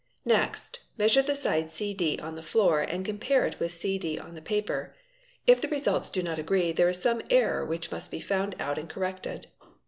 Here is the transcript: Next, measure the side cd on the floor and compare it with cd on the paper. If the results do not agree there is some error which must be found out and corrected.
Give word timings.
Next, 0.25 0.79
measure 0.97 1.21
the 1.21 1.35
side 1.35 1.69
cd 1.69 2.17
on 2.17 2.33
the 2.33 2.41
floor 2.41 2.81
and 2.81 3.05
compare 3.05 3.45
it 3.45 3.59
with 3.59 3.71
cd 3.71 4.17
on 4.17 4.33
the 4.33 4.41
paper. 4.41 4.95
If 5.45 5.61
the 5.61 5.67
results 5.67 6.09
do 6.09 6.23
not 6.23 6.39
agree 6.39 6.71
there 6.71 6.89
is 6.89 6.99
some 6.99 7.21
error 7.29 7.63
which 7.63 7.91
must 7.91 8.09
be 8.09 8.19
found 8.19 8.55
out 8.59 8.79
and 8.79 8.89
corrected. 8.89 9.45